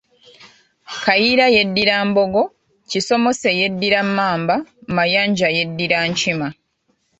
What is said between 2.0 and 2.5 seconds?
Mbogo,